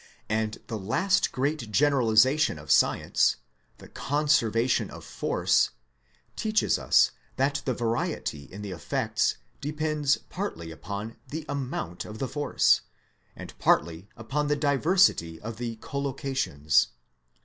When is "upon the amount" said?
10.71-12.05